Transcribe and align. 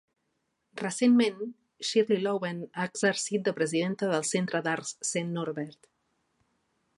Recentment, 0.81 1.43
Shirley 1.89 2.17
Loewen 2.21 2.63
ha 2.71 2.87
exercit 2.93 3.45
de 3.49 3.53
presidenta 3.61 4.11
del 4.13 4.27
Centre 4.31 4.63
d'Arts 4.69 4.97
Saint 5.11 5.31
Norbert. 5.37 5.93